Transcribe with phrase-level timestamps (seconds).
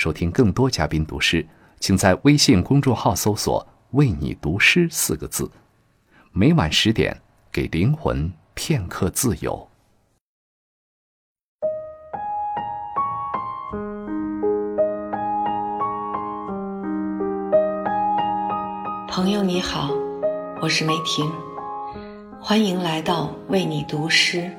[0.00, 1.46] 收听更多嘉宾读诗，
[1.78, 5.50] 请在微信公众号搜索“为你读诗”四个字。
[6.32, 7.20] 每晚十点，
[7.52, 9.68] 给灵魂片刻自由。
[19.06, 19.90] 朋友你好，
[20.62, 21.30] 我是梅婷，
[22.40, 24.50] 欢迎来到为你读诗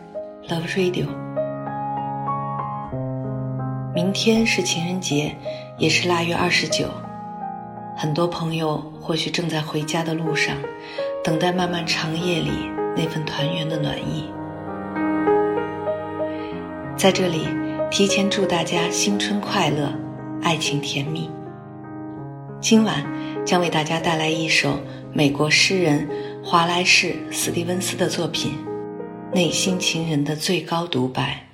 [0.47, 1.30] Love Radio。
[4.11, 5.33] 明天是情人节，
[5.77, 6.85] 也是腊月二十九。
[7.95, 10.57] 很多朋友或许正在回家的路上，
[11.23, 12.51] 等待漫漫长夜里
[12.93, 14.29] 那份团圆的暖意。
[16.97, 17.47] 在这里，
[17.89, 19.89] 提前祝大家新春快乐，
[20.41, 21.31] 爱情甜蜜。
[22.59, 23.05] 今晚
[23.45, 24.77] 将为大家带来一首
[25.13, 26.05] 美国诗人
[26.43, 28.51] 华莱士·史蒂文斯的作品
[29.33, 31.45] 《内心情人的最高独白》。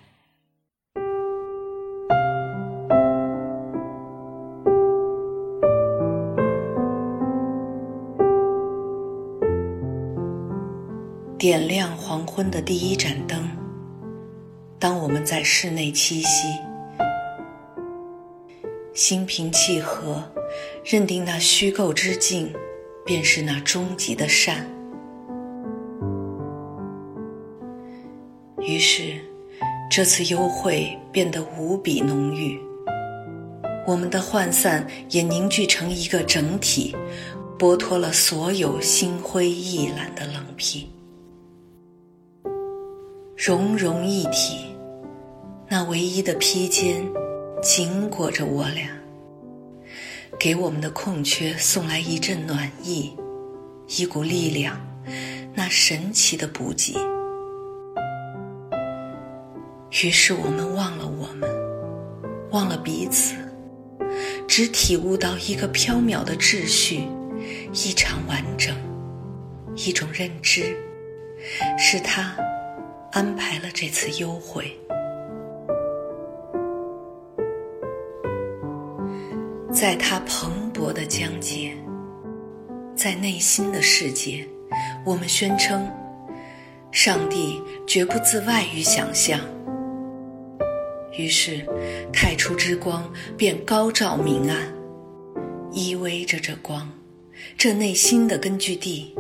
[11.38, 13.48] 点亮黄昏的第一盏灯。
[14.80, 16.48] 当我们在室内栖息，
[18.96, 20.24] 心平气和，
[20.84, 22.52] 认定那虚构之境，
[23.06, 24.68] 便是那终极的善。
[28.60, 29.14] 于是，
[29.92, 32.60] 这次幽会变得无比浓郁。
[33.86, 36.96] 我们的涣散也凝聚成一个整体，
[37.60, 40.90] 剥脱了所有心灰意懒的冷僻。
[43.38, 44.66] 融融一体，
[45.70, 47.08] 那唯一的披肩
[47.62, 48.90] 紧裹着我俩，
[50.40, 53.16] 给我们的空缺送来一阵暖意，
[53.90, 54.76] 一股力量，
[55.54, 56.98] 那神奇的补给。
[60.04, 61.48] 于是我们忘了我们，
[62.50, 63.36] 忘了彼此，
[64.48, 67.04] 只体悟到一个缥缈的秩序，
[67.72, 68.76] 一场完整，
[69.76, 70.76] 一种认知，
[71.78, 72.36] 是他。
[73.12, 74.72] 安排了这次幽会，
[79.72, 81.72] 在他蓬勃的疆界，
[82.96, 84.48] 在内心的世界，
[85.06, 85.90] 我们宣称，
[86.92, 89.40] 上帝绝不自外于想象。
[91.18, 91.66] 于是，
[92.14, 94.72] 太初之光便高照明暗，
[95.72, 96.88] 依偎着这光，
[97.58, 99.16] 这内心的根据地。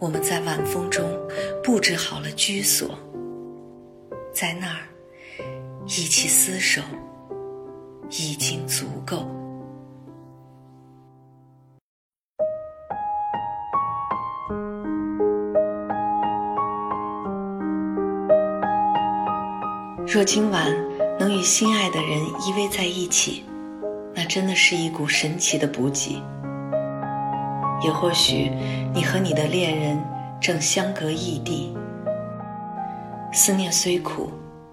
[0.00, 1.04] 我们在晚风中
[1.62, 2.98] 布置好了居所，
[4.32, 4.80] 在那儿
[5.84, 6.80] 一起厮守，
[8.08, 9.26] 已经足够。
[20.06, 20.74] 若今晚
[21.18, 23.44] 能与心爱的人依偎在一起，
[24.14, 26.22] 那真的是一股神奇的补给。
[27.82, 28.50] 也或许，
[28.92, 29.98] 你和你的恋人
[30.40, 31.74] 正相隔异地，
[33.32, 34.30] 思念虽苦，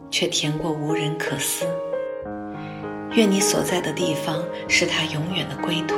[0.09, 1.65] 却甜过无人可思。
[3.13, 5.95] 愿你所在的地方是他永远的归途。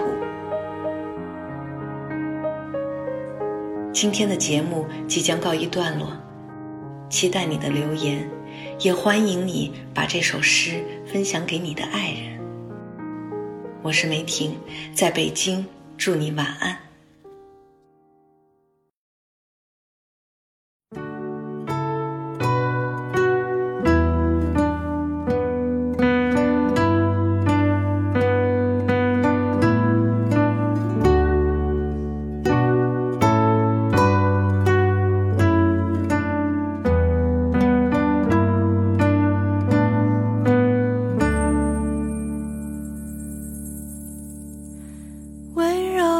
[3.92, 6.08] 今天的节目即将告一段落，
[7.10, 8.30] 期待你的留言，
[8.80, 12.40] 也欢迎你把这首诗分享给你的爱人。
[13.82, 14.56] 我是梅婷，
[14.94, 15.66] 在北京，
[15.98, 16.89] 祝你晚安。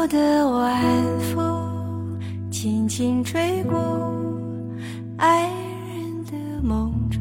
[0.06, 0.82] 的晚
[1.20, 2.18] 风
[2.50, 3.78] 轻轻吹过
[5.18, 5.48] 爱
[5.88, 7.20] 人的梦中，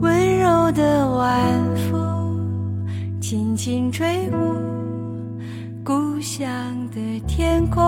[0.00, 1.34] 温柔的晚
[1.90, 2.86] 风
[3.20, 4.38] 轻轻吹过
[5.84, 6.48] 故乡
[6.90, 7.82] 的天空，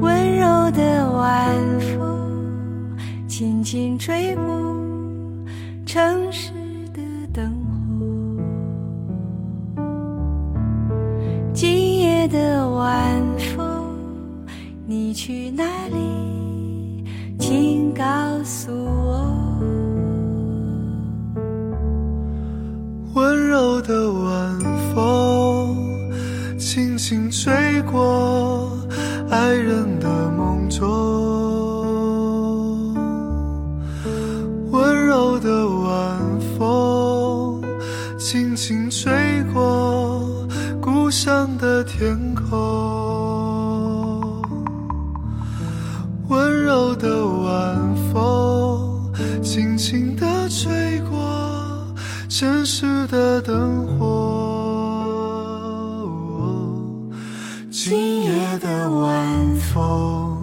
[0.00, 2.96] 温柔的晚风
[3.26, 4.44] 轻轻吹过
[5.84, 6.27] 城。
[12.18, 13.24] 夜的晚
[13.54, 13.94] 风
[14.84, 17.04] 你去哪里？
[17.38, 18.02] 请告
[18.42, 19.24] 诉我。
[23.14, 24.58] 温柔的晚
[24.92, 25.76] 风
[26.58, 28.68] 轻轻吹过。
[29.30, 30.86] 爱人的梦中
[34.72, 36.18] 温柔的晚
[36.58, 37.62] 风
[38.18, 39.12] 轻轻吹
[39.52, 39.97] 过
[41.08, 42.52] 故乡的天空，
[46.28, 49.10] 温柔的晚风
[49.42, 51.16] 轻轻地吹过
[52.28, 54.76] 城市的灯火。
[57.70, 60.36] 今夜的晚风，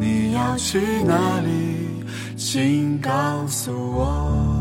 [0.00, 2.02] 你要去哪里？
[2.34, 3.10] 请告
[3.46, 4.51] 诉我。